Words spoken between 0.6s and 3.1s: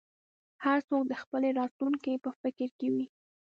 هر څوک د خپلې راتلونکې په فکر کې وي.